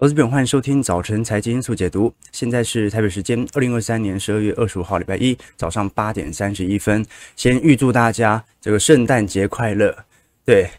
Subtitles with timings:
[0.00, 2.10] 我是本，欢迎收听早晨财经速解读。
[2.32, 7.04] 现在是台北时间二零二三年十二月二十五号礼拜一早上八点三十一分。
[7.36, 9.94] 先预祝大家这个圣诞节快乐。
[10.42, 10.70] 对，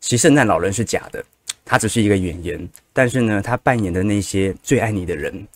[0.00, 1.22] 其实圣诞老人是假的，
[1.62, 2.66] 他只是一个演员。
[2.94, 5.46] 但是呢，他扮演的那些最爱你的人，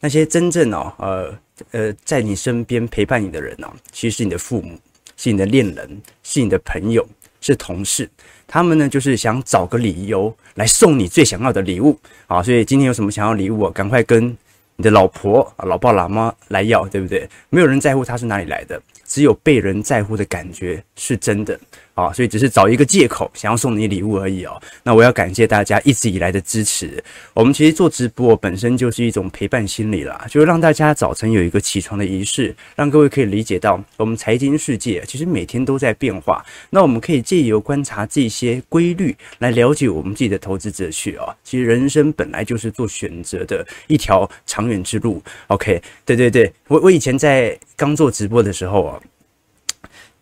[0.00, 1.38] 那些真正哦，呃
[1.72, 4.80] 呃，在你身边陪伴你的人哦，其实是你的父母，
[5.18, 7.06] 是你的恋人，是你的朋友，
[7.40, 8.08] 是同事。
[8.46, 12.42] 他们呢，就是想找个理由来送你最想要的礼物啊！
[12.42, 14.36] 所以今天有什么想要礼物啊，赶快跟
[14.76, 17.28] 你的老婆、老爸、老妈来要，对不对？
[17.50, 21.58] 没有人在乎他是哪里来的，只有被人在乎的感觉是真的。
[21.96, 24.60] 啊，所以只是找一个借口想要送你礼物而已哦。
[24.82, 27.02] 那我要感谢大家一直以来的支持。
[27.32, 36.44] 我们其实做直播本身就是一种陪伴心理啦，就是让大家早晨有一个起床的仪式，让各位可以理解到我们财经世界其实每天都在变化。
[36.68, 41.34] 那我们可以借由观察这些规律来了解我们自己的投资哲学啊。
[41.42, 45.22] 其实人生本来就是做选择的一条长远之路。
[45.46, 49.00] OK，对对对，我我以前在刚做直播的时候啊。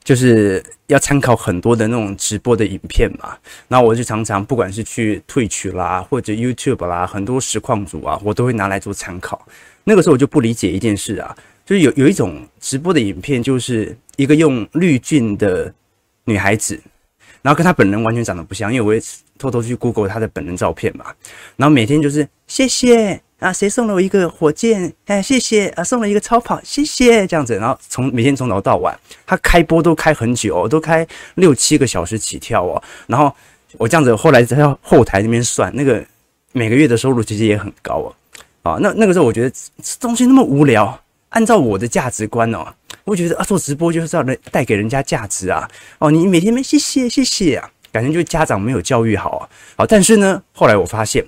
[0.05, 3.35] 就是要参考很多的那种直播的影片嘛，
[3.69, 9.45] 那我就常常不管是去退曲啦，或者 YouTube 啦，很多实况组啊，我都会拿来做参考。
[9.85, 15.73] 那个时候我就不理解一件事啊，就是有有一种直播的影片，就是一个用滤镜的
[16.25, 16.79] 女孩子，
[17.41, 19.01] 然后跟她本人完全长得不像，因为我也
[19.39, 21.07] 偷偷去 Google 她的本人照片嘛，
[21.57, 23.23] 然后每天就是谢谢。
[23.45, 24.91] 啊，谁送了我一个火箭？
[25.05, 25.85] 哎，谢谢啊！
[25.85, 27.55] 送了一个超跑，谢谢这样子。
[27.57, 32.83] 然后从每天从早到晚，他开播都开很久，都开六七个小时起跳哦。
[33.07, 33.31] 然后
[33.77, 36.03] 我这样子后来在后台那边算，那个
[36.53, 38.09] 每个月的收入其实也很高哦。
[38.63, 40.99] 啊，那那个时候我觉得这东西那么无聊。
[41.29, 42.67] 按照我的价值观哦，
[43.05, 45.69] 我觉得啊，做直播就是要来带给人家价值啊。
[45.99, 49.49] 哦，你每天没谢谢谢谢啊，感觉就家长没有教育好啊。
[49.77, 51.23] 好，但是呢，后来我发现，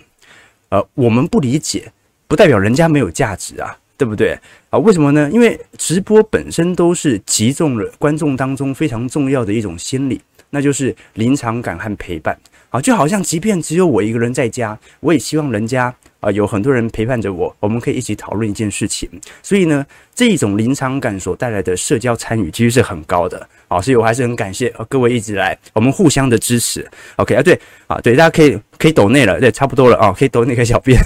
[0.71, 1.93] 呃，我们不理解。
[2.29, 4.39] 不代表人家没有价值啊，对不对
[4.71, 4.79] 啊？
[4.79, 5.31] 为什么呢？
[5.33, 12.37] 因为直播本身都是集中了观众当中非常重要的一种心理，那就是临场感和陪伴
[12.71, 12.81] 啊。
[12.81, 19.09] 就好像即便只有我一个人在家，我也希望人家啊有很多人陪伴着我，我们可以一起讨论一件事情。
[19.43, 23.81] 所以呢，这一种临场感所带来的社交参与其实是很高的啊。
[23.81, 26.87] 所以我还是很感谢各位一直来我们互相的支持。
[27.17, 31.01] OK 啊，对啊，对，大家可以可以抖内了，对，差不多了啊，可以抖内个小便。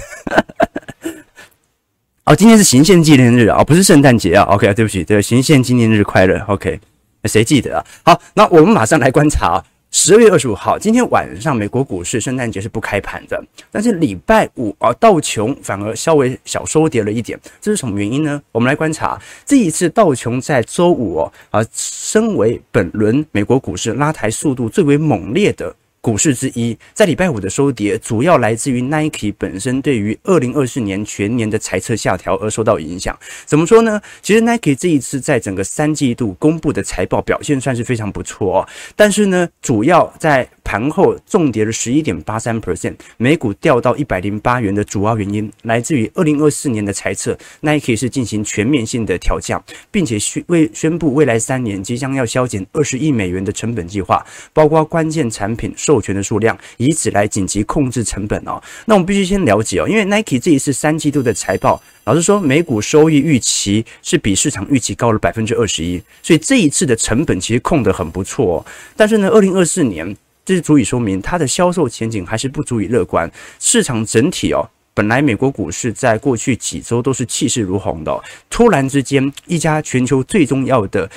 [2.25, 4.43] 哦，今天是行宪纪念日啊，哦，不是圣诞节啊。
[4.43, 6.37] OK，对不起，对，行宪纪念日快乐。
[6.47, 6.79] OK，
[7.25, 7.85] 谁记得啊？
[8.03, 9.65] 好，那我们马上来观察啊。
[9.93, 18.41] 十二月二十五号，今天晚上美国股市圣诞节是不开盘的，但是礼拜五啊，道琼反而稍微小收跌了一点，这是什么原因呢？
[18.53, 25.75] 我们来观察这一次道琼在周五啊，身为本轮美国股市拉抬速度最为猛烈的。
[26.01, 33.15] 股市之一，在礼拜五的收跌，主要来自于 Nike 本身对于二零二四年全年的财测下调而受到影响。
[33.45, 34.01] 怎么说呢？
[34.23, 55.71] 其实 Nike 这一次在整个三季度公布的财报表现算是非常不错哦，但是呢，主要在盘后重跌了十一点八三 percent，每股掉到一百零八元的主要原因来自于二零二四年的财测，Nike 是进行全面性的调降，并且宣未宣布未来三年即将要削减二十亿美元的成本计划，包括关键产品。
[55.91, 58.61] 授权的数量，以此来紧急控制成本哦。
[58.85, 68.65] 那我们必须先了解哦，因为 Nike 这一次三季度的财报，老实说，每股收益预期是比市场预期高了百分之二十一，所以这一次的成本其实控得很不错哦。
[68.95, 70.15] 但是呢，二零二四年
[70.45, 73.29] 这是足以说明它的销售前景还是不足以乐观。
[73.59, 74.63] 市场整体哦，
[74.93, 78.17] 本来美国股市在过去几周都是气势如虹的，
[78.49, 81.09] 突然之间一家全球最重要的。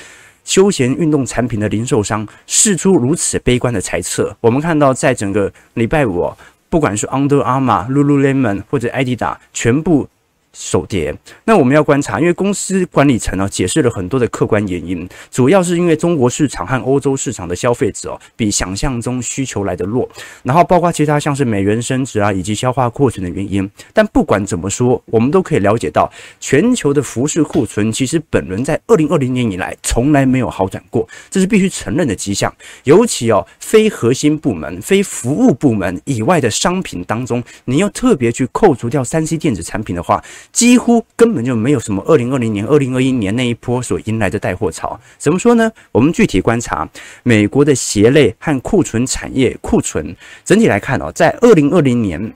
[0.45, 6.33] 休闲运动产品的零售商试出如此悲观的猜测，我们看到在整个礼拜五，
[6.69, 10.09] 不管是 Under Armour、Lululemon 或者 Adidas，全部。
[10.55, 20.09] 首跌，那我们要观察，因为公司管理层呢解释了很多的客观原因，主要是因为中国市场和欧洲市场的消费者哦比想象中需求来得弱，
[20.45, 23.69] 然后包括其他像是美元升值啊以及消化库存的原因。
[23.93, 32.55] 但不管怎么说，我们都可以了解到，全球的服饰库存其实本轮在二零二零年以来从来没有好转过，这是必须承认的迹象。
[32.85, 40.23] 尤其哦，非核心部门、非服务部门以外的商品当中，你要特别去扣除掉三 C 电子产品的话。
[40.53, 44.99] 几乎根本就没有什么二零二零年、二零二一年那一波所迎来的带货潮。
[45.19, 45.71] 怎么说呢？
[45.91, 46.89] 我们具体观察
[47.23, 50.15] 美国的鞋类和库存产业库存，
[50.45, 52.33] 整体来看哦，在二零二零年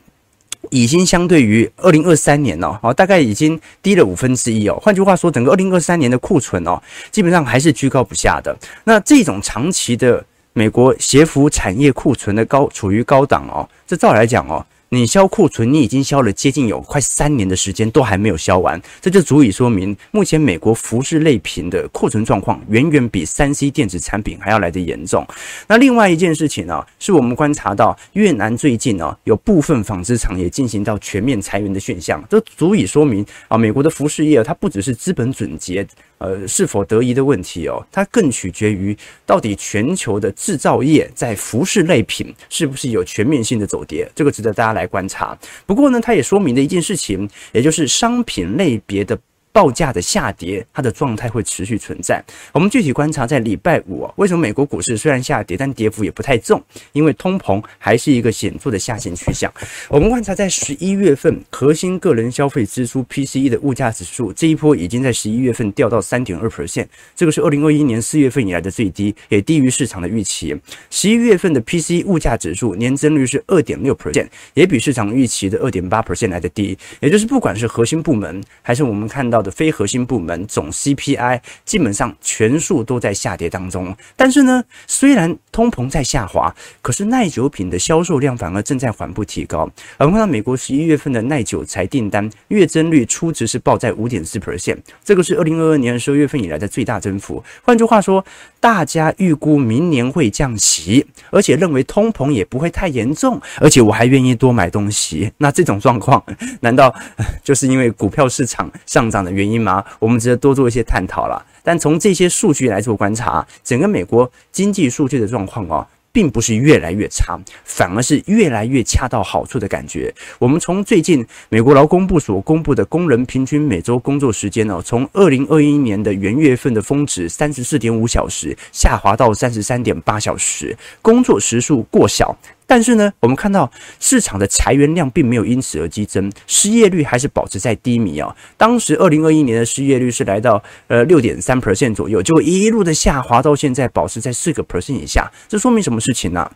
[0.71, 4.79] 已经相对于二零二三年哦，大概已经低了五分之一哦。
[4.83, 8.57] 换句话说，整个二零二三年的库存哦，基本上还是居高不下的。
[8.85, 14.65] 那这种长期的美国鞋服产业库存的高处于高档哦，这照来讲哦。
[14.91, 25.27] 你销库存，你已经销了接近有快三年的时间，都还没有销完，这就足以说明目前美国服饰类品的库存状况远远比三 C 电子产品还要来得严重。
[25.67, 35.87] 那另外一件事情呢、是我们观察到越南最近呢、有部分纺织厂也进行到全面裁员的现象，这足以说明啊，美国的服饰业它不只是资本准结。
[36.19, 45.39] 呃，是否得宜的问题哦，它更取决于到底全球的制造业在服饰类品是不是有全面性的走跌，这个值得大家来观察。
[45.65, 49.19] 不过呢，它也说明了一件事情，也就是商品类别的。
[49.53, 52.23] 报价的下跌，它的状态会持续存在。
[52.53, 56.63] 我们具体观察，在礼拜五啊，为什么美国股市虽然下跌，但跌幅也不太重？
[56.93, 59.53] 因为通膨还是一个显著的下行趋向。
[59.89, 66.87] 我们观察，在十一月份核心个人消费支出 PCE 的物价指数，这一波已经在十一月份掉到三点二 percent，
[67.17, 70.57] 这个是二零二一年四月份以来的最低，也低于市场的预期。
[70.91, 76.77] 十一月份的 PCE 物价指数年增率是二点六 percent，也比市场预期的二点八 percent 来的低。
[77.01, 79.53] 也就是不管是核心部门，还是我们看到的。
[79.59, 89.69] 非核心部门总 CPI 基本上全数都在下跌当中，但是呢，虽然通膨在下滑，可是耐久品的销售量反而正在缓步提高。
[89.97, 97.43] 而看到美国十一月份的耐久材订单月增率初值是报在五点四 percent，这个是二零二二年十二月份以来的最大增幅。
[97.63, 98.25] 换句话说，
[98.61, 105.31] 大家预估明年会降息，而且认为通膨也不会太严重，而且我还愿意多买东西。
[105.37, 106.25] 那这种状况，
[106.61, 106.95] 难道
[107.45, 109.19] 就是因为股票市场上涨？
[109.31, 109.85] 原因吗？
[109.99, 111.45] 我们值得多做一些探讨了。
[111.63, 120.13] 但从这些数据来做观察，整个美国经济数据的状况哦，并不是越来越差，反而是越来越恰到好处的感觉。
[120.39, 132.35] 我们从最近美国劳工部所公布的工人平均每周工作时间呢，从二零二一年的元月份的峰值三十四点五小时，下滑到三十三点八小时，工作时数过小。
[132.69, 133.69] 但是呢，我们看到
[133.99, 138.37] 市场的裁员量并没有因此而激增，失业率还是保持在低迷啊。
[138.59, 145.33] 当时二零二一年的失业率是来到呃六点三 percent 左右，就一路的下滑到现在保持在四个 percent 以下。
[145.49, 146.51] 这说明什么事情呢？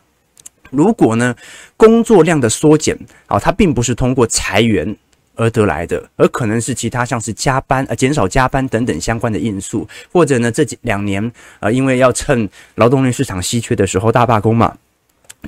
[0.71, 1.35] 如果呢
[1.79, 4.95] 工作量的缩减啊，它并不是通过裁员
[5.35, 14.77] 而得来的，而可能是其他像是加班呃、减少加班等等相关的因素，或者呢这几两年啊，因为要趁劳动力市场稀缺的时候大罢工嘛。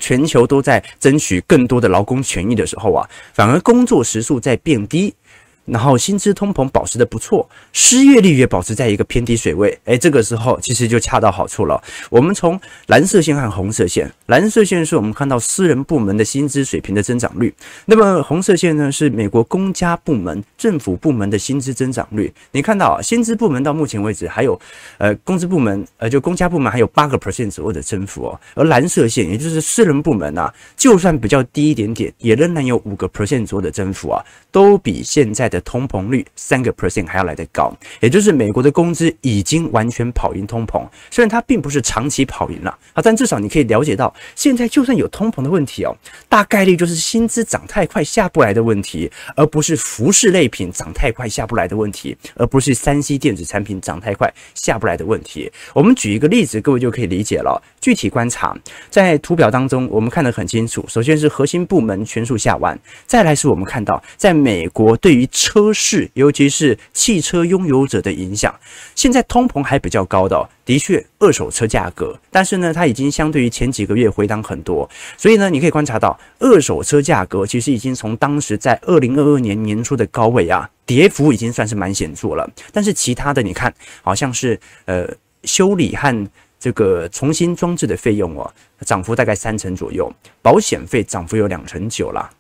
[0.00, 5.14] 全球都在争取更多的劳工权益的时候啊，反而工作时数在变低。
[5.66, 11.82] 然后薪资通膨保持的不错，失业率也保持在一个偏低水位，诶，这个时候其实就恰到好处了。
[12.10, 17.54] 我们从蓝色线和红色线，蓝色线是我们看到私人部门的薪资水平的增长率，
[17.86, 22.32] 那么红色线呢是美国公家部门、政府部门的薪资增长率。
[22.52, 24.60] 你看到啊，薪资部门到目前为止还有，
[24.98, 34.22] 呃，工资部门，呃，就公家部门还有八个 percent 左右的增幅哦，而蓝色线也就是私人部门啊，就算比较低一点点，也仍然有五个 percent 左右的增幅啊，
[34.52, 40.84] 都比现在的通膨率三个 percent 还要来得高，也就是美国的工资已经完全跑赢通膨。
[41.10, 45.96] 虽然它并不是长期跑赢了啊，但至少你可以了解到，现在就算有通膨的问题哦，
[46.28, 55.50] 大概率就是薪资涨太快下不来的问题，而不是服饰类品涨太快下不来的问题，而不是三 C 电子产品涨太快下不来的问题。
[55.72, 57.62] 我们举一个例子，各位就可以理解了。
[57.80, 58.56] 具体观察，
[58.90, 60.84] 在图表当中，我们看得很清楚。
[60.88, 68.58] 首先是核心部门全数下弯，再来是我们看到，在美国对于车市，尤其是汽车拥有者的影响，
[68.94, 82.50] 现在通膨还比较高的，的确，二手车价格，但是呢，它已经相对于前几个月回档很多，所以呢，你可以观察到，二手车价格其实已经从当时在二零二二年年初的高位啊，跌幅已经算是蛮显著了。
[82.72, 85.06] 但是其他的，你看，好像是呃
[85.42, 88.50] 修理和这个重新装置的费用哦，
[88.86, 90.10] 涨幅大概三成左右，
[90.40, 92.30] 保险费涨幅有两成九啦。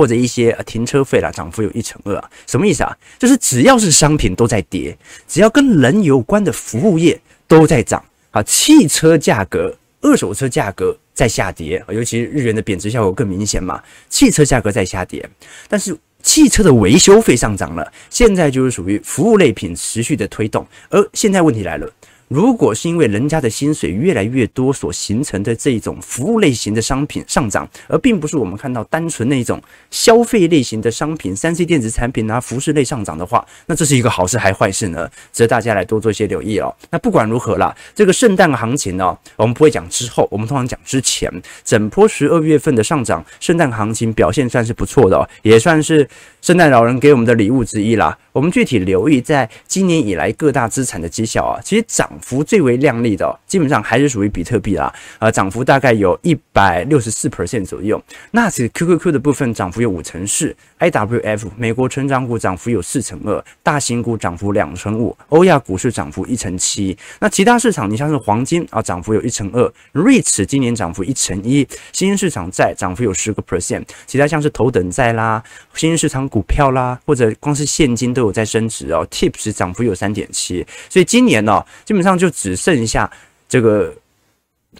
[0.00, 2.96] 或者一些停车费啦，涨幅有一成二啊，什么意思啊？
[3.18, 4.96] 就是只要是商品都在跌，
[5.28, 8.42] 只要跟人有关的服务业都在涨啊。
[8.44, 13.78] 汽车价格、二手车价格在下跌，尤其是日元的贬值效果更明显嘛。
[14.08, 15.28] 汽车价格在下跌，
[15.68, 20.66] 但是汽车的维修费上涨了，现在就是属于服务类品持续的推动。
[20.88, 21.86] 而现在问题来了。
[22.30, 29.60] 如果是因为人家的薪水越来越多所形成的这种服务类型的商品上涨，而并不是我们看到单纯那种
[29.90, 35.10] 消费类型的商品，三 C 电子产品啊、服饰类上涨的话，那这是一个好事还是坏事呢？
[35.32, 36.72] 值得大家来多做一些留意哦。
[36.90, 41.28] 那不管如何啦，这个圣诞行情呢，我们不会讲之后，我们通常讲之前，
[41.64, 46.08] 整波十二月份的上涨，圣诞行情表现算是不错的哦，也算是
[46.42, 48.16] 圣诞老人给我们的礼物之一啦。
[48.32, 54.92] 我们具体留意，在今年以来各大资产的绩效啊，其实涨幅最为亮丽的，哦，基本上还是属于比特币啦。
[55.18, 58.00] 呃，涨幅大概有一百六十四 percent 左右。
[58.30, 66.96] 那其实 QQQ 的部分涨幅有五成四，IWF 美国成长股涨幅有四成二，大型股涨幅两成五，欧亚股市涨幅一成七。
[67.20, 75.42] 那其他市场，你像是黄金啊，涨幅有一成二，REITs 今年涨幅一成一，新兴市场债涨幅有十个 percent，其他像是头等债啦，
[75.74, 83.10] 新兴市场股票啦，或者光是现金都有在升值哦，TIPS 涨幅有三点七，所以今年呢、哦，基本上就只剩下
[83.48, 83.94] 这个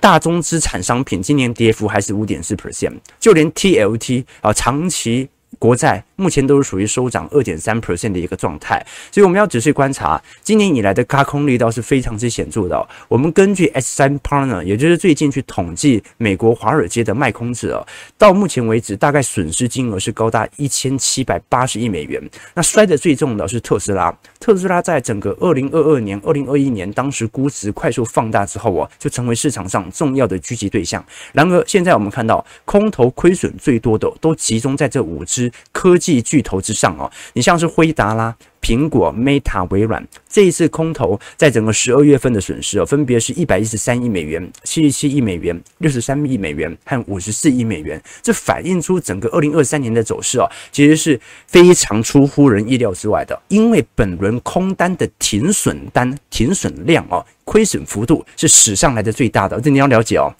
[0.00, 5.28] 大宗资产商品今年跌幅还是五点四 percent，就连 TLT 啊长期。
[5.59, 12.87] 国债目前都是属于收涨二点三 percent 的一个状态，所以我们要仔细观察，今年以来的轧空力道是非常之显著的。
[13.09, 17.81] 我们根据 S3 Partner，也就是最近去统计美国华尔街的卖空者哦，
[18.19, 22.23] 到目前为止大概损失金额是高达一千七百八十亿美元。
[22.53, 31.03] 那摔得最重的是特斯拉，特斯拉在整个二零二二年、二零二一年当时估值快速放大之后哦，就成为市场上重要的狙击对象。
[31.33, 35.50] 然而现在我们看到空头亏损最多的都集中在这五只。
[35.73, 60.33] 科技巨头之上哦，你像是辉达啦、苹果、Meta、微软，这一次空头在整个十二月份的损失哦，分别是一百一十三亿美元、七十七亿美元、六十三亿美元和五十四亿美元，这反映出整个二零二三年的走势哦，其实是非常出乎人意料之外的，因为本轮空单的停损单、停损量哦，亏损幅度是史上来的最大的，这你要了解哦，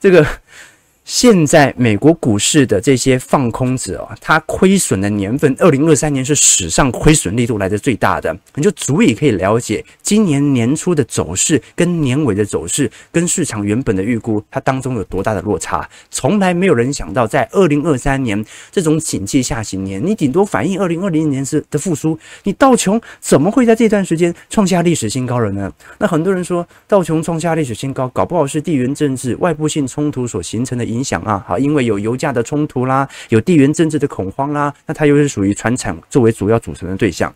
[0.00, 0.26] 这个。
[1.04, 15.86] 现在美国股市的这些放空者哦，它亏损的年份，二零二三年是史上亏损力度来的最大的，你就足以可以了解今年年初的走势跟年尾的走势跟市场原本的预估，它当中有多大的落差。
[16.10, 18.42] 从来没有人想到，在二零二三年
[18.72, 25.70] 这种景气下行年，你顶多反映二零二零年是的复苏，你道琼怎么会在这段时间创下历史新高了呢？
[25.98, 30.93] 那很多人说道琼创下历史新高，搞不好是地缘政治、外部性冲突所形成的。
[30.94, 37.34] 影响啊，好，因为有油价的冲突啦，有地缘政治的恐慌啦，那它又是属于船产作为主要组成的对象。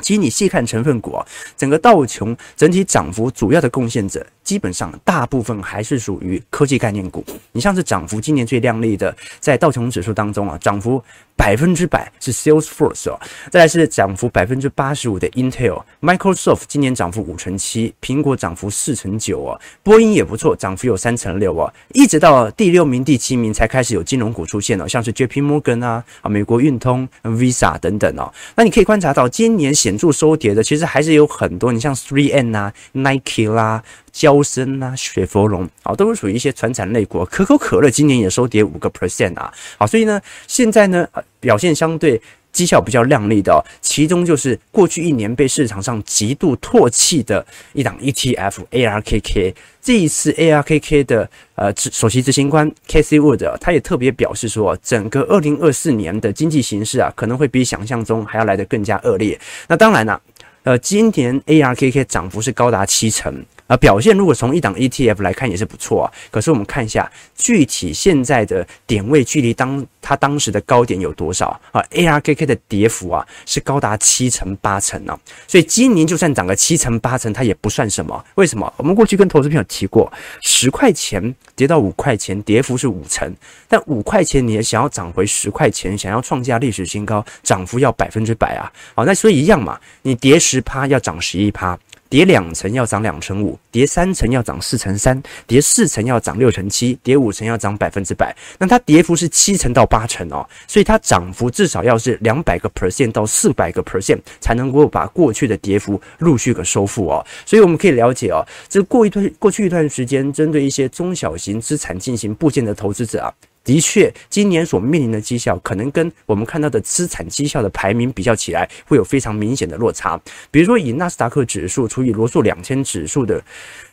[0.00, 1.24] 其实你细看成分股啊，
[1.56, 7.22] 整个道琼整体涨幅主要的贡献者，基本上大部分还是属于科技概念股。
[7.52, 11.02] 你像是涨幅今年最亮丽的，在道琼指数当中啊，涨幅
[11.36, 28.32] 百分之百是 Salesforce 哦，再来是涨幅百分之八十五的 Intel，Microsoft 今年涨幅五成七，苹果涨幅四成九哦，波音也不错，涨幅有三成六哦，一直到第六名、第七名才开始有金融股出现哦，像是 JP Morgan 啊、啊美国运通、Visa 等等哦。
[28.54, 29.76] 那你可以观察到今年。
[29.76, 31.70] 显著收跌的，其实还是有很多。
[31.70, 37.24] 你像 3N 啊、Nike 啦、交娇生啊、雪佛龙啊，都是属于一些传产类股。
[37.24, 39.52] 可口可乐今年也收跌五个 percent 啊。
[39.78, 41.06] 好，所以呢，现在呢，
[41.40, 42.20] 表现相对。
[42.52, 49.54] 绩效比较亮丽的，其中就是过去一年被市场上极度唾弃的一档 ETF ARKK。
[49.82, 59.38] 这一次 ARKK 的呃首席执行官 Kathy Wood 他也特别表示说，整个二零二四年的经济形势啊，可能会比想象中还要来得更加恶劣。
[59.68, 60.18] 那当然了，
[60.62, 63.44] 呃，今年 ARKK 涨幅是高达七成。
[63.66, 66.12] 啊，表现如果从一档 ETF 来看也是不错啊。
[66.30, 75.18] 可是我们看一下具体现在的点位距离当它当时的高点有多少啊？ARKK 的跌幅啊是高达七成八成呢。
[75.48, 78.24] 所以今年就算涨个七成八成，它也不算什么。
[78.36, 78.72] 为什么？
[78.76, 83.34] 我们过去跟投资朋友提过，十块钱跌到五块钱，跌幅是五成。
[83.66, 88.70] 但五块钱你也想要涨回十块钱，想要创下历史新高，涨幅要百分之百啊。
[88.94, 91.76] 好，那所以一样嘛，你跌十趴要涨十一趴。
[92.08, 98.34] 跌两成要涨两成五，跌三成要涨四成三，跌四成要涨六成七，跌五成要涨百分之百。
[98.58, 107.24] 那它跌幅是七成到八成哦，所以它涨幅至少要是两百个 percent 到四百个 percent 才能够把过去的跌幅陆续给收复哦。
[107.44, 113.32] 所以我们可以了解哦，这过一段过去一段时间，针对一些中小型资产进行布建的投资者啊。
[113.66, 120.18] 的确，今年所面临的绩效可能跟我们看到的资产绩效的排名比较起来，会有非常明显的落差。
[120.52, 123.42] 比如说，以纳斯达克指数除以罗素两千指数的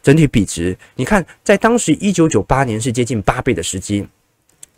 [0.04, 4.08] 整体比值，你看，在当时一九九八年是接近八倍的时机，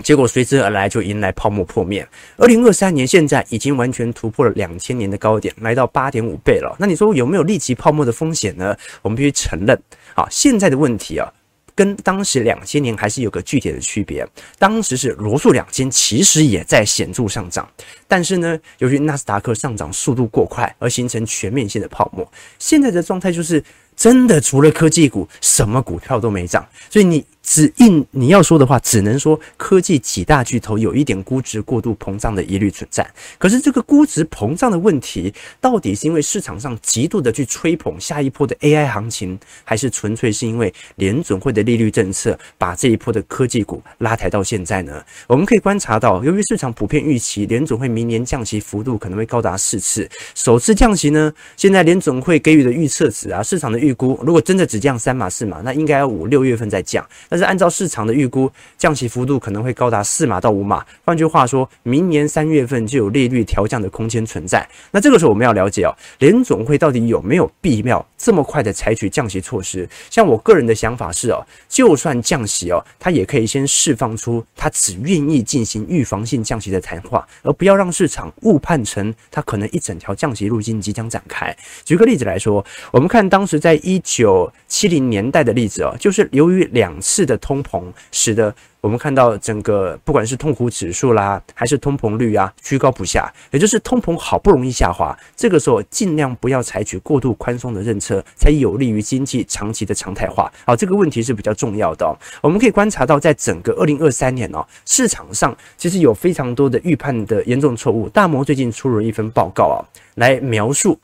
[0.02, 2.08] 结果随之而来就迎来泡沫破灭。
[2.38, 6.74] 二零二三年现在已经完全突破了两千年的高点，来到八点五倍了。
[6.80, 8.74] 那你说有没有立即泡沫的风险呢？
[9.02, 9.78] 我们必须承认，
[10.14, 11.30] 啊，现在的问题啊。
[11.76, 14.26] 跟当时两千年还是有个具体的区别。
[14.58, 17.70] 当时是罗素两千其实也在显著上涨，
[18.08, 22.26] 但是呢，由于纳斯达克上涨速度过快而形成全面性的泡沫。
[22.58, 23.64] 现在的状态就是
[23.96, 26.66] 真的除了科技股，什么股票都没涨。
[26.90, 33.08] 所以你只硬你要说的话，只能说科技几大巨头有一点估值过度膨胀的疑虑存在。
[33.38, 45.04] 可是这个估值膨胀的问题，到底是因为市场上极度的去吹捧下一波的 AI 行情，还是纯粹是因为联准会的利率政策把这一波的科技股拉抬到现在呢？
[45.28, 57.06] 我们可以观察到，由于市场普遍预期联准会明年降息幅度可能会高达四次，首次降息呢，现在联准会给予的预测值啊，市场的预估，如果真的只降三码四码，那应该要五六月份再降。
[57.36, 60.86] 但是按照市场的预估，降息幅度可能会高达四码到五码。
[61.04, 64.66] 换句话说，明年三月份就有利率调降的空间存在。
[64.90, 69.86] 那这个时候我们要了解哦，联总会到底有没有必要这么快的采取降息措施？
[70.10, 81.54] 像我个人的想法是哦，就算降息哦，它也可以先释放出它只愿意进行预防性降息的谈话，而不要让市场误判成它可能一整条降息路径即将展开。
[81.84, 87.25] 举个例子来说，我们看当时在一九七零年代的例子哦，就是由于两次。
[87.26, 93.32] 的通膨使得我们看到整个不管是痛苦指数啦，还是通膨率啊，居高不下。
[93.52, 100.52] 也就是通膨好不容易下滑，这个时候尽量不要采取过度宽松的政策，才有利于经济长期的常态化。
[100.66, 102.16] 好，这个问题是比较重要的哦。
[102.42, 108.08] 我们可以观察到，在整个二零二三年哦，市场上其实有非常多的预判的严重错误。
[108.10, 109.82] 大摩最近出了一份报告啊，
[110.16, 111.00] 来描述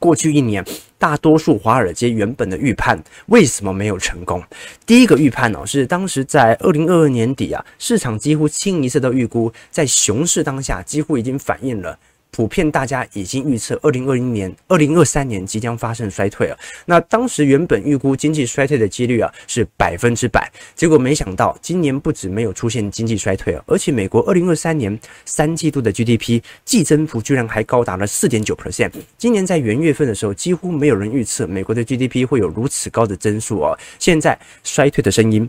[0.00, 0.64] 过去一年。
[1.06, 4.42] 大多数华尔街原本的预判为什么没有成功？
[4.84, 11.96] 第一个预判呢，是当时在二零二二年底啊，市场几乎清一色的预估，在熊市当下几乎已经反映了。
[12.30, 16.58] 普遍大家已经预测，二零二零年、二零二三年即将发生衰退了。
[16.84, 28.92] 那当时原本预估经济衰退的几率啊是百分之百，结果没想到今年不止没有出现经济衰退啊，而且美国二零二三年三季度的 GDP 季增幅居然还高达了四点九 percent。
[29.16, 33.78] 今年在元月份的时候，几乎没有人预测美国的 GDP 会有如此高的增速哦。
[33.98, 35.48] 现在衰退的声音。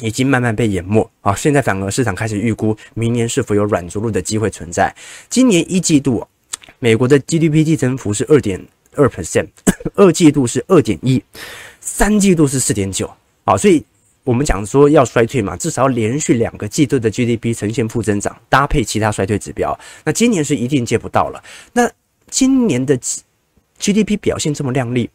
[0.00, 1.34] 已经慢慢被淹没啊！
[1.34, 4.94] 现在反而市场开始预估明年是否有软着陆的机会存在。
[5.28, 6.26] 今年一季度，
[6.78, 8.64] 美国的 GDP 季增幅是二点
[8.94, 9.48] 二 percent，
[9.94, 11.22] 二季度是二点一，
[11.80, 13.10] 三季度是四点九。
[13.44, 13.82] 啊，所以
[14.24, 19.78] 我们讲说要衰退嘛，至少要连续两个季度的 GDP 呈现负增长，搭配其他衰退指标。
[20.04, 21.42] 那今年是一定见不到了。
[21.72, 21.90] 那
[22.30, 22.98] 今年的
[23.78, 25.08] GDP 表现这么亮丽，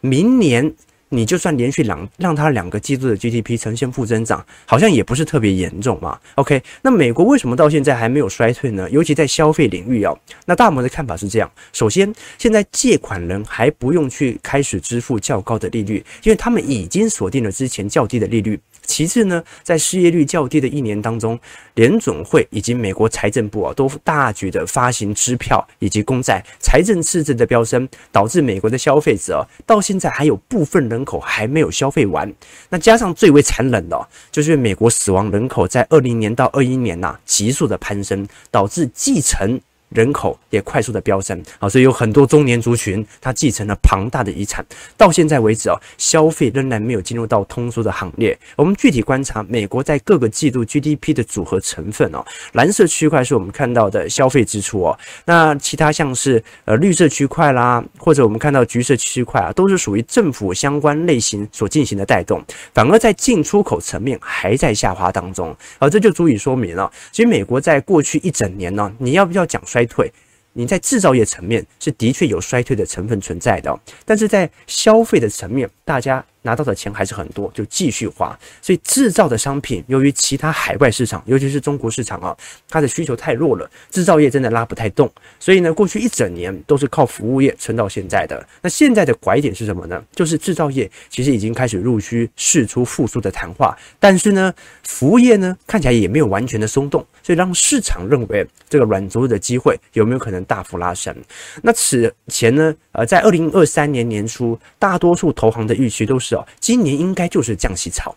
[0.00, 0.74] 明年？
[1.10, 6.18] 你就算连续两让它两个季度的 GDP 呈现负增长，好像也不是特别严重嘛。
[6.36, 8.88] OK，那美国为什么到现在还没有衰退呢？
[8.90, 18.58] 尤其在消费领域哦，那大摩的看法是这样：首先，现在借款人还不用去开始支付较高的利率，因为他们已经锁定了之前较低的利率。
[18.90, 21.38] 其次呢，在失业率较低的一年当中，
[21.74, 32.30] 联准会以及美国财政部啊，都大举的发行支票以及公债，财政赤字的飙升，导致美国的消费者到现在还有部分人口还没有消费完。
[32.68, 39.60] 那加上最为残忍的，就是美国死亡人口在二零年到二一年呐，急速的攀升，导致继承。
[39.90, 44.64] 人口也快速的飙升啊，所以有很多中年族群，他继承了庞大的遗产。
[44.96, 48.38] 到现在为止啊，消费仍然没有进入到通缩的行列。
[48.56, 62.40] 我们具体观察美国在各个季度 GDP 的组合成分哦，蓝色区块是我们看到的消费支出哦，那其他像是呃绿色区块啦，或者我们看到橘色区块啊，都是属于政府相关类型所进行的带动。
[62.72, 69.79] 反而在进出口层面还在下滑当中，啊这就足以说明了，其实美国在过去一整年呢，你要不要讲衰？
[69.80, 70.12] 衰退，
[70.52, 76.24] 你在制造业层面是的确有衰退的成分存在的，但是在消费的层面，大家。
[76.42, 78.38] 拿到的钱还是很多，就继续花。
[78.62, 82.36] 所以制造的商品，由于其他海外市场，尤其是中国市场啊，
[82.68, 85.10] 它的需求太弱了，制造业真的拉不太动。
[85.38, 88.42] 所以呢，过去一整年都是靠服务业撑到现在的。
[88.62, 90.02] 那现在的拐点是什么呢？
[90.14, 94.52] 就是制造业其实已经开始陆续释出复苏的谈话，但是呢，
[94.84, 101.14] 服务业呢看起来也没有完全的松动，所以让市场认为这个软着陆的机会有没有可能大幅拉升？
[101.62, 106.29] 那此前呢，呃，在二零二三年年初，大多数投行的预期都是。
[106.58, 108.14] 今年应该就是降息潮，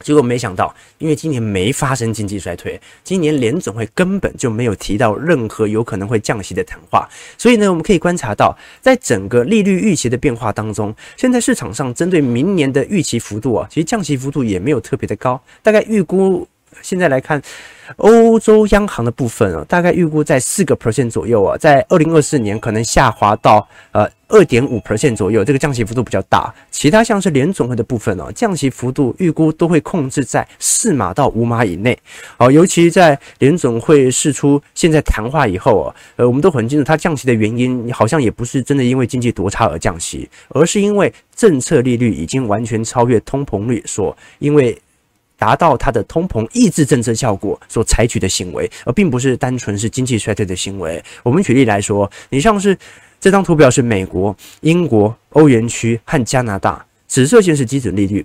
[0.00, 16.46] 结果没想到，因为今年没发生经济衰退，今年联总会根本就没有提到任何有可能会降息的谈话，所以呢，我们可以观察到，在整个利率预期的变化当中，现在市场上针对明年的预期幅度啊，其实降息幅度也没有特别的高，大概预估
[16.82, 17.40] 现在来看。
[17.96, 26.50] 欧洲央行的部分啊，大概预估在四个 percent 左右啊，在二零二四年可能下滑到呃二点五 percent 左右，这个降息幅度比较大。
[26.70, 31.94] 其他像是联总会的部分哦，降息幅度预估都会控制在四码到五码以内。
[32.38, 44.74] 好，尤其在联总会释出现在谈话以后啊，呃，我们都很清楚，它降息的原因好像也不是真的因为经济多差而降息，而是因为政策利率已经完全超越通膨率所因为。
[45.44, 51.04] 达到它的通膨抑制政策效果所采取的行为，而并不是单纯是经济衰退的行为。
[51.22, 52.74] 我们举例来说，你像是
[53.20, 58.24] 这张图表是美国、英国、欧元区和加拿大，紫色线是基准利率，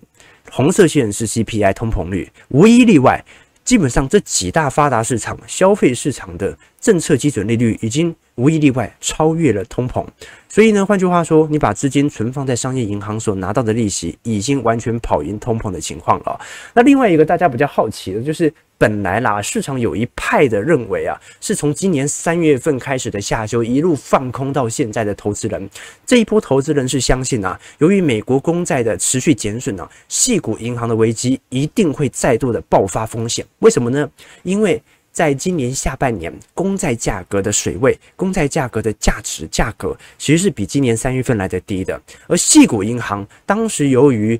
[0.50, 3.22] 红色线是 CPI 通膨率，无一例外。
[3.66, 10.06] 基本上这几大发达市场消费市场的政策基准利率已经无一例外超越了通膨，
[10.48, 16.40] 所以呢，换句话说，你把资金存放在商业银行所拿到的利息已经完全跑赢通膨的情况了。
[16.74, 18.52] 那另外一个大家比较好奇的就是。
[18.80, 25.70] 本来啦，市场有一派的认为啊，是从今年三月份开始的下修，一路放空到现在的投资人，
[26.06, 33.46] 这一波投资人是相信啊，由于美国公债的持续减损啊，矽谷银行的危机一定会再度的爆发风险。
[33.60, 34.10] 为什么呢？
[34.44, 34.82] 因为
[35.20, 42.02] 在今年下半年，公债价格的水位、公债价格的价值、价格，其实是比今年三月份来的低的。
[42.28, 44.40] 而细谷银行当时由于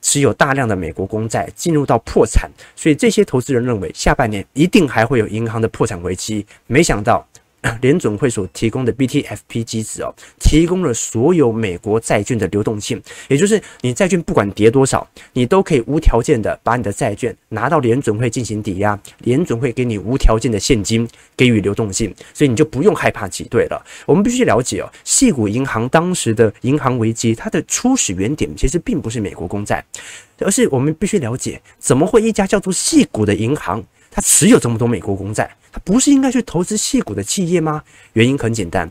[0.00, 6.46] 持有大量的美国公债进入到破产，所以这些投资人认为下半年一定还会有银行的破产危机。
[6.68, 7.26] 没想到。
[7.80, 23.84] 联准会所提供的 BTFP 机制哦，提供了所有美国债券的流动性，也就是你债券不管跌多少，你都可以无条件的把你的债券拿到联准会进行抵押，联准会给你无条件的现金给予流动性，所以你就不用害怕挤兑了。
[24.06, 29.84] 我们必须了解哦，矽谷银行当时的银行危机，它的初始原点其实并不是美国公债，
[30.38, 35.48] 而是我们必须了解，怎么会一家叫做矽谷的银行，它持有这么多美国公债？
[35.84, 37.82] 不是应该去投资细股的企业吗？
[38.12, 38.88] 原因很简单，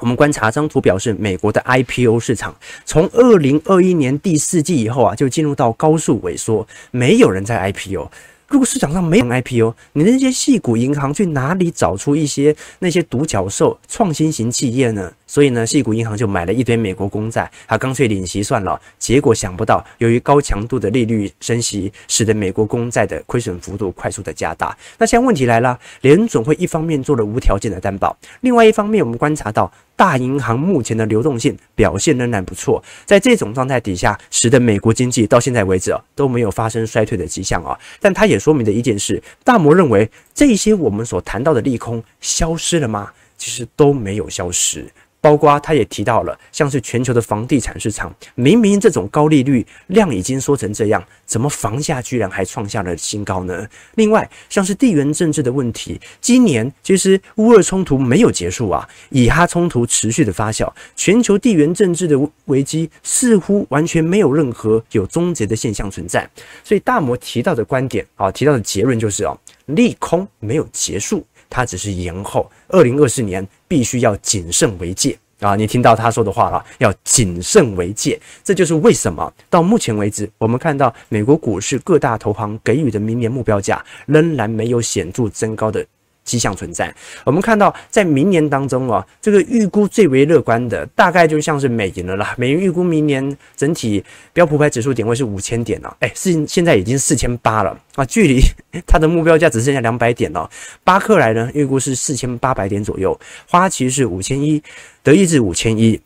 [0.00, 8.10] 我们观察张图表示美国的 IPO 市场，从二零二一年第四季以后啊，就进入到高速萎缩，没有人在 IPO。
[8.48, 15.12] 如果市场上没有 IPO，你的那些细股银行去哪里找出一些那些独角兽、创新型企业呢？
[15.36, 18.80] 所以呢，矽谷银行就买了一堆美国公债，他干脆领息算了。
[18.98, 24.74] 结果想不到，由于高强度的利率升息，使得美国公债的亏损幅度快速的加大。
[24.96, 32.82] 那现在问题来了，联总会一方面做了无条件的担保，另外一方面我们观察到大银行目前的流动性表现仍然不错。
[33.04, 37.78] 在这种状态底下，使得美国经济到现在为止啊都没有发生衰退的迹象啊。
[38.00, 43.12] 但它也说明了一件事，大摩认为这些我们所谈到的利空消失了吗？
[43.36, 44.90] 其实都没有消失。
[45.20, 53.66] 包括他也提到了，像是全球的房地产市场，明明这种高利率量已经缩成这样，怎么房价居然还创下了新高呢？
[53.96, 66.28] 另外，像是地缘政治的问题，今年其实乌俄冲突没有结束啊，以哈冲突持续的发酵，全球地缘政治的危机似乎完全没有任何有终结的现象存在。
[66.62, 71.26] 所以大摩提到的观点啊，提到的结论就是哦，利空没有结束。
[71.56, 75.56] 它只是延后，二零二四年必须要谨慎为戒啊！
[75.56, 85.82] 你听到他说的话了，要谨慎为戒，这就是为什么到目前为止，我们看到美国股市各大投行给予的明年目标价仍然没有显著增高的
[86.26, 86.94] 迹象存在。
[87.24, 92.34] 我们看到，在明年当中啊，这个预估最为乐观的，大概就像是美银了啦。
[92.36, 98.42] 美银预估明年整体标普牌指数点位是五千点了，哎，是现在已经四千八了啊，距离
[98.86, 100.50] 它的目标价只剩下两百点了。
[100.82, 104.60] 巴克莱呢，预估是四千八百点左右，花旗是五千一，
[105.04, 106.00] 德意志五千一，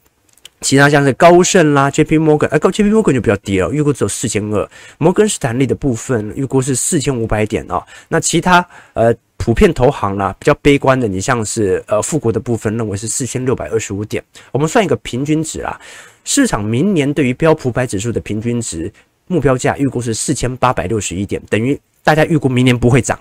[0.61, 4.69] 其他像是高盛啦、J P Morgan，哎，高 J P Morgan 就比较低了，预估只有四千二。
[4.99, 9.15] 摩根士丹利的部分预估是四千五百点哦，那其他呃。
[9.41, 14.23] 普遍投行啦，比较悲观的，你像是呃富国的部分认为是四千六百二十五点。
[14.53, 15.81] 我们算一个平均值啦，
[16.25, 18.93] 市场明年对于标普百指数的平均值
[19.29, 23.19] 目标价预估是四千八百六十一点，等于大家预估明年不会涨，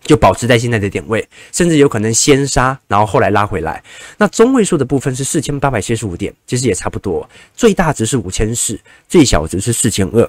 [0.00, 3.84] 就保持在现在的点位，甚至有可能先杀，然后后来拉回来。
[4.16, 10.26] 那中位数的部分是四千八百七十五点，其实也差不多，最大值是五千四，最小值是四千二。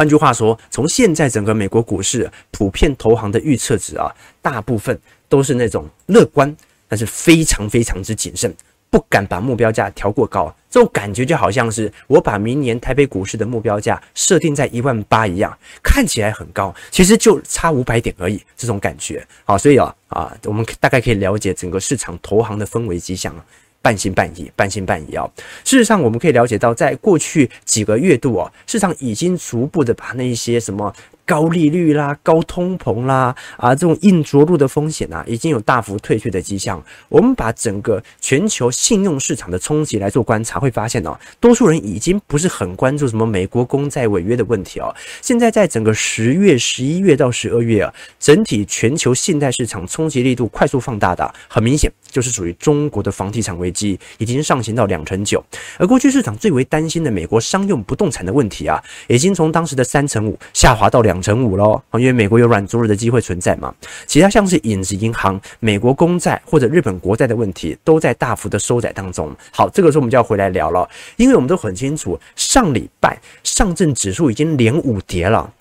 [0.00, 4.10] 换句话说，从现在整个美国股市普遍投行的预测值啊，
[4.40, 6.56] 大部分都是那种乐观，
[6.88, 8.50] 但是非常非常之谨慎，
[8.88, 10.56] 不敢把目标价调过高。
[10.70, 18.40] 这种感觉就好像是我把明年台北股市的目标价设定在一万八一样，看起来很高，其实就差五百点而已。
[18.56, 23.36] 这种感觉，好，所以啊啊，我们大概可以了解整个市场投行的氛围迹象。
[23.82, 25.28] 半信半疑，半信半疑啊！
[25.64, 30.94] 事实上，我们可以了解到，在过去几个月度啊，市场已经逐步的把那一些什么。
[31.24, 36.82] 高利率啦，高通膨啦，啊，这种硬着陆的风险啊，已经有大幅退却的迹象。
[37.08, 44.92] 我们把整个全球信用市场的冲击来做观察，会发现哦，多数人已经不是很关注什么美国公债违约的问题哦。
[45.22, 55.44] 现在在整个十月、十一月到十二月啊，整体全球信贷市场冲击力度快速放大的，很明显就是属于中国的房地产危机，已经上行到两成九。
[55.78, 61.19] 而过去市场最为担心的美国商用不动产的问题啊，已经从当时的三成五下滑到两。
[61.20, 63.74] 两成五喽，因为美国有软着陆的机会存在嘛。
[64.06, 69.30] 其他像是影子银行、美国公债或者日本国债的问题，都在大幅的收窄当中。
[69.52, 75.52] 好，这个时候我们就要回来聊了，因为我们都很清楚，上礼拜上证指数已经连五跌了。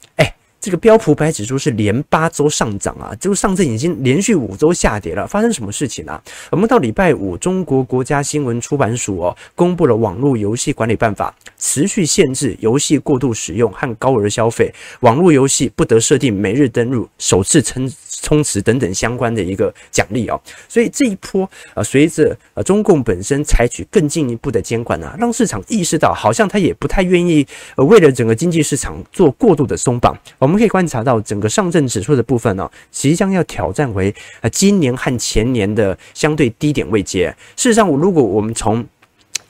[0.61, 5.25] 这个标普百指数是连八周上涨啊，就上证已经连续五周下跌了。
[5.25, 6.21] 发生什么事情啊？
[6.51, 17.89] 我们到礼拜五，中国国家新闻出版署哦公布了《网络游戏管理办法》，持续限制游戏过度使用和高额消费，网络游戏不得设定每日登录、首次称
[18.21, 20.39] 充值等等相关的一个奖励哦。
[20.67, 30.17] 所以这一波啊，随着呃中共本身采取更进一步的监管啊，让市场意识到，好像他也不太愿意呃为了整个经济市场做过度的松绑。
[30.37, 37.35] 我们可以观察到，整个上证指数的部分呢、即将要挑战为啊今年和前年的相对低点位阶。
[37.55, 38.85] 事实上，如果我们从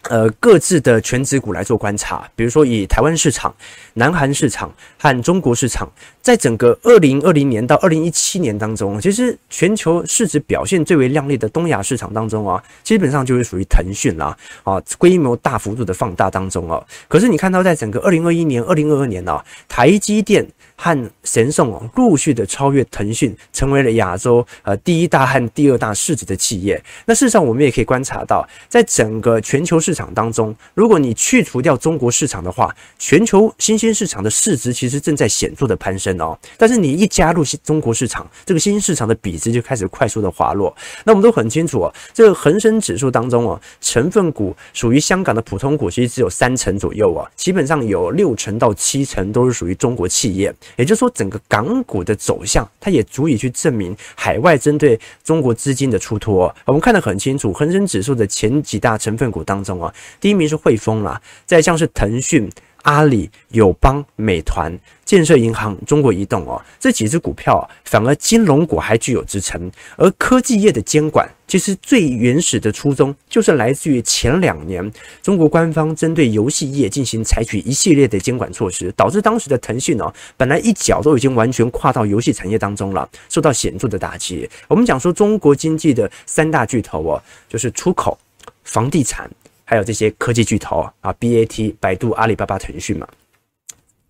[0.09, 3.53] 呃，各自的权值股来做观察，比如说以台湾市场、
[3.93, 5.87] 南韩市场和中国市场，
[6.19, 16.83] 在整个二零二零年到二零一七年当中，其实全球市值表现最为亮丽的东亚市场当中啊，基本上就是属于腾讯啦，啊，规模大幅度的放大当中哦。
[17.07, 20.43] 可是你看到，在整个二零二一年、二零二二年呢，台积电
[20.81, 26.81] 和神送，陆续的超越腾讯，成为了亚洲呃第一大和第二大市值的企业。
[27.05, 36.39] 那事实上，我们也可以观察到，在整个全球市场当中，如果你去除掉中国市场的话，全球新兴市场的市值其实正在显著的攀升哦。
[36.57, 40.73] 但是你一加入中国市场，这个新兴市场的比值就开始快速的滑落。
[41.03, 50.55] 那我们都很清楚哦，这个恒生指数当中哦，成分股属于香港的普通股其实只有三成左右啊，基本上有六成到七成都是属于中国企业。
[50.77, 56.53] 也就是说，整个港股的走向，它也足以去证明海外针对中国资金的出脱。
[56.65, 62.49] 我们看得很清楚，恒生指数的前几大成分股当中啊，第一名是汇丰啦，再像是腾讯。
[62.83, 69.71] 阿里、友邦、美团、建设银行、中国移动哦，这几只股票，反而金融股还具有支撑。
[69.97, 84.49] 而科技业的监管，其实最原始的初衷就是来自于前两年中国官方针对游戏业进行采取一系列的监管措施，导致当时的腾讯哦，本来一脚都已经完全跨到游戏产业当中了，受到显著的打击。
[84.67, 88.17] 我们讲说中国经济的三大巨头哦，就是出口、
[88.63, 89.29] 房地产。
[89.69, 93.07] 还有这些科技巨头啊，BAT、百度、阿里巴巴、腾讯嘛，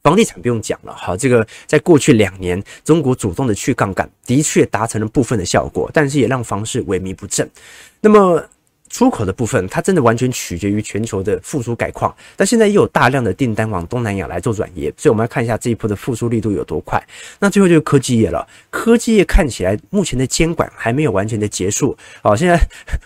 [0.01, 7.49] 房地产不用讲了，好，这个在过去两年，中国主动的去杠杆，的确达成了部分的效果，但是也让房市萎靡不振。
[7.99, 8.41] 那么。
[8.89, 12.13] 出口的部分，它真的完全取决于全球的复苏概况。
[12.35, 17.01] 但现在又有大量的订单往东南亚来做转移，所以我们要看一下这一波的复苏力度有多快。
[17.39, 21.95] 那最后就是科技业了，科技业看起来目前的监管还没有完全的结束。
[22.21, 22.59] 好，现在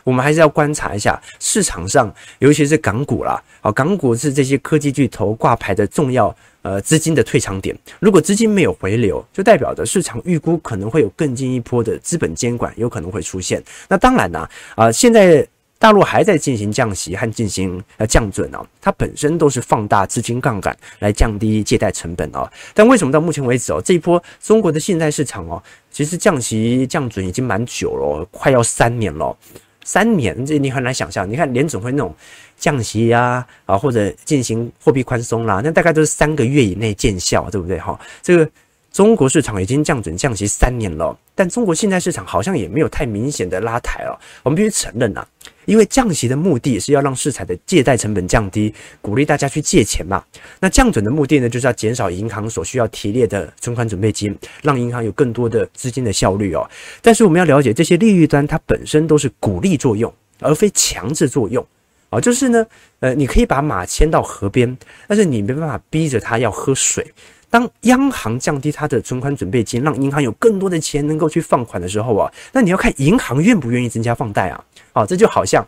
[0.04, 3.42] 我们还是要观察一下市场上，尤其是港股啦。
[3.62, 7.78] 好，港股是这些科技巨头挂牌的重要呃资金的退场点。
[8.00, 13.64] 如果资金没有回流，就代表着市场预估可能会有更进一波的资本监管有可能会出现。
[13.88, 15.48] 那当然呢，啊、现在。
[15.80, 22.50] 大陆还在进行降息和进行呃降准哦，它本身都是放大资金杠杆来降低借贷成本哦。
[22.74, 29.36] 但为什么到目前为止哦，这一波中国的信贷市场哦，其实降息降准已经蛮久了，快要三年了。
[29.84, 32.16] 三年这你很难想象，你看联总会那种
[32.58, 38.00] 降息呀啊，或者进行货币宽松啦，那大概都是三个月以内见效，对不对哈？
[38.22, 38.50] 这个。
[38.94, 44.16] 中国市场已经降准降息三年了，但中国现在市场好像也没有太明显的拉抬了。
[44.44, 45.28] 我们必须承认啊，
[45.66, 50.24] 因为降息的目的是要让市场的借贷成本降低，鼓励大家去借钱嘛。
[50.60, 56.70] 那降准的目的呢，就是要减少银行所需要提列的存款准备金，让银行有更多的资金的效率哦。
[57.02, 61.66] 但是我们要了解，这些利率端它本身都是鼓励作用，而非强制作用
[62.10, 62.20] 啊。
[62.20, 62.66] 就是呢，
[63.00, 67.06] 呃，你可以把马牵到河边，但是你没办法逼着它要喝水。
[67.54, 74.66] 当央行降低它的存款准备金，让银行有更多的钱能够去放款的时候啊，那你要看银行愿不愿意增加放贷啊。
[74.92, 75.64] 啊，这就好像，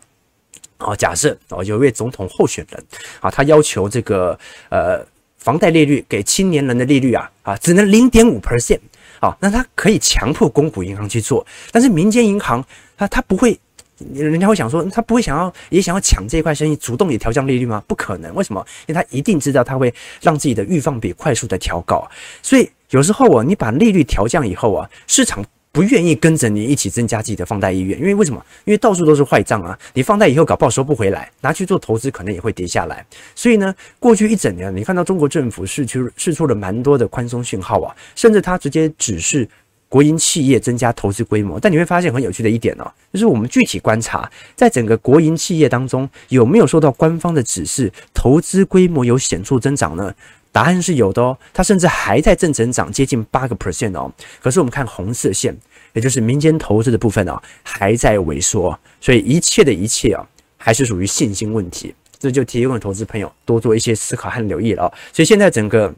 [0.78, 2.84] 啊，假设啊有一位总统候选人
[3.20, 4.36] 啊，他要求这个
[4.68, 5.06] 呃
[5.38, 8.80] 房贷利率给青年人的利率啊啊只能零点五 percent
[9.20, 12.64] 啊，那他可以强迫公股银行去做，但是民间银行
[12.96, 13.56] 他他不会。
[14.14, 17.82] 人家会想说，他不会想要也想要抢这一块生意，主动也调降利率吗？
[17.86, 18.64] 不可能，为什么？
[18.86, 22.06] 因为他一定知道他会让自己的预放比快速的调高，
[22.42, 28.44] 所以有时候啊，你把利率调降以后啊，市场不愿意跟着你一起增加自己的放贷意愿，因为为什么？
[28.64, 33.04] 因为到处都是坏账啊，你放贷以后搞不好收不回来，拿去做投资可能也会跌下来。
[33.34, 39.48] 所以呢，过去一整年，你看到中国政府释出释出了蛮多的宽松讯号啊，甚至他直接指示。
[39.96, 50.14] 国营企业增加投资规模，但你会发现很有趣的一点哦，就是我们具体观察，在整个国营企业当中，有没有受到官方的指示，投资规模有显著增长呢？
[50.52, 54.12] 答案是有的哦，它甚至还在正增长，接近八个 percent 哦。
[54.42, 55.56] 可是我们看红色线，
[55.94, 58.78] 也就是民间投资的部分哦，还在萎缩。
[59.00, 60.22] 所以一切的一切啊，
[60.58, 61.94] 还是属于信心问题。
[62.18, 64.92] 这就提供投资朋友多做一些思考和留意了。
[65.10, 65.94] 所以现在整个。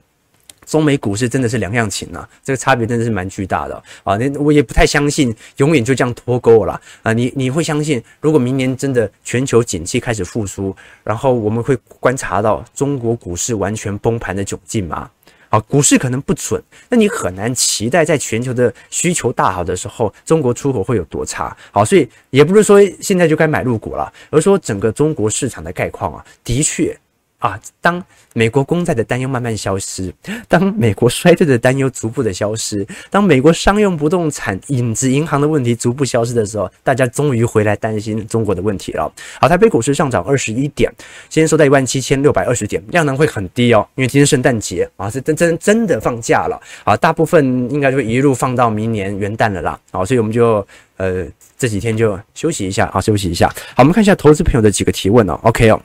[0.68, 4.16] 中美股市真的是两样情啊，这个差别真的是蛮巨大的啊！
[4.18, 7.12] 那我也不太相信永远就这样脱钩了啊！
[7.14, 15.10] 你你会相信，如果明年真的全球景气开始复苏，然后我们会观察到中国股市完全崩盘的窘境吗？
[15.48, 21.56] 啊，股市可能不准，那你很难期待在全球的需求大好的时候，中国出口会有多差。
[21.72, 26.94] 好，所以也不是说现在就该买入股了，而是说整个中国市场的概况啊，的确。
[27.38, 28.02] 啊，当
[28.34, 30.12] 美国公债的担忧慢慢消失，
[30.48, 39.10] 当美国衰退的担忧逐步的消失，当美国商用不动产影子银行的问题逐步消失的时候，大家终于回来担心中国的问题了。
[39.40, 40.92] 好，台北股市上涨二十一点，
[41.28, 49.78] 今天收在一万七千六百二十点，量能会很低哦，因为今天圣诞节啊，是真真真的放假了啊，大部分应该就一路放到明年元旦了啦。
[49.92, 51.24] 好，所以我们就呃
[51.56, 53.48] 这几天就休息一下啊，休息一下。
[53.76, 55.80] 好，我们看一下投资朋友的几个提问哦，OK 哦。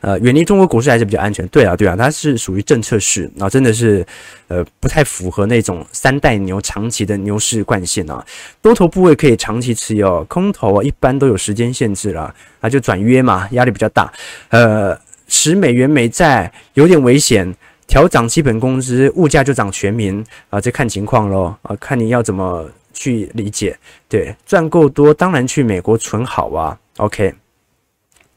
[0.00, 1.46] 呃，远离中国股市还是比较安全。
[1.48, 4.06] 对啊，对啊，它是属于政策市啊，真的是
[4.48, 8.24] 呃不太符合那种三代牛长期的牛市惯性啊。
[8.60, 14.12] 多头部位可以长期持有，空头啊一般都有时间限制了，啊就转约嘛，压力比较大。
[14.50, 17.54] 呃，十美元美债有点危险，
[17.86, 23.76] 调涨基本工资，物价就涨全民啊，这看情况喽啊，看你要怎么去理解。
[24.08, 26.78] 对，赚够多当然去美国存好啊。
[26.96, 27.34] OK。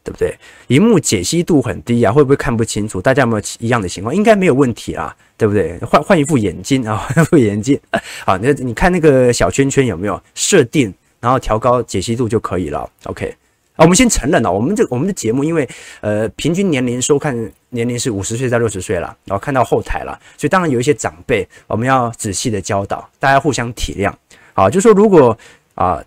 [0.03, 0.35] 对不对？
[0.67, 3.01] 萤幕解析度很低啊，会不会看不清楚？
[3.01, 4.15] 大家有没有一样的情况？
[4.15, 5.77] 应该没有问题啊，对不对？
[5.79, 7.79] 换换一副眼镜啊， 换一副眼镜。
[8.25, 12.89] 好，那你看那个小圈圈有没有设定，然后调高解析度就可以了。
[13.03, 13.27] OK，
[13.75, 17.35] 啊，我们先承认了，我们这我们的节目因为呃平均年龄收看
[17.69, 24.11] 年龄是五十岁到六十岁了，然后看到后台了，所以当然有一些长辈，我们要仔细的教导，大家互相体谅。
[24.53, 25.37] 好，就说如果
[25.75, 26.03] 啊。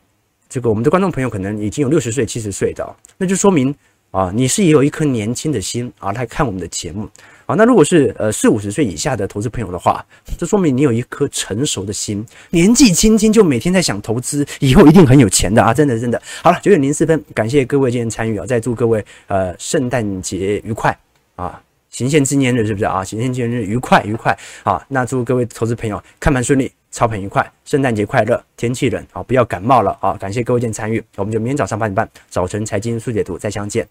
[0.54, 3.74] 这个我们的观众朋友可能已经有六十岁、七十岁的，那就说明
[4.12, 7.08] 啊，你是也有一颗年轻的心啊来看我们的节目
[7.44, 7.56] 啊。
[7.56, 10.06] 那如果是呃四五十岁以下的投资朋友的话，
[10.38, 15.74] 这说明你有一颗成熟的心，年纪轻轻就每天在想投资，以后一定很有钱的啊！
[15.74, 16.22] 真的真的。
[16.40, 20.96] 好了，九点零四分，感谢各位今天参与啊，再祝各位呃圣诞节愉快
[21.34, 23.02] 啊，行宪纪念日是不是啊？
[23.02, 24.86] 行宪纪念日愉快愉快啊！
[24.86, 26.70] 那祝各位投资朋友看盘顺利。
[26.94, 28.40] 操盘愉快，圣诞节快乐！
[28.56, 30.14] 天气冷啊，不要感冒了啊！
[30.14, 33.84] 感谢各位的参与，我们就明天早上八点半早晨财经速解读再相见。